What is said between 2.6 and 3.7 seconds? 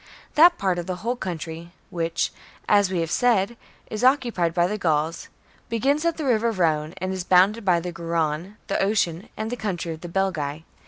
as we have said,